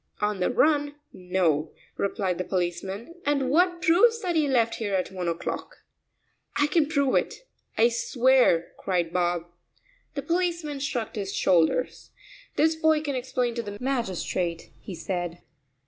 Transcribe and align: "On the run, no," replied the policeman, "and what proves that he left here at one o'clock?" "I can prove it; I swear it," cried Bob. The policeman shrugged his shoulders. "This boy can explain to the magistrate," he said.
"On 0.19 0.39
the 0.39 0.49
run, 0.49 0.95
no," 1.13 1.73
replied 1.95 2.39
the 2.39 2.43
policeman, 2.43 3.13
"and 3.23 3.51
what 3.51 3.83
proves 3.83 4.19
that 4.23 4.35
he 4.35 4.47
left 4.47 4.77
here 4.77 4.95
at 4.95 5.11
one 5.11 5.27
o'clock?" 5.27 5.83
"I 6.55 6.65
can 6.65 6.87
prove 6.87 7.13
it; 7.13 7.45
I 7.77 7.89
swear 7.89 8.57
it," 8.57 8.69
cried 8.77 9.13
Bob. 9.13 9.45
The 10.15 10.23
policeman 10.23 10.79
shrugged 10.79 11.17
his 11.17 11.35
shoulders. 11.35 12.09
"This 12.55 12.75
boy 12.75 13.01
can 13.01 13.13
explain 13.13 13.53
to 13.53 13.61
the 13.61 13.77
magistrate," 13.79 14.71
he 14.79 14.95
said. 14.95 15.43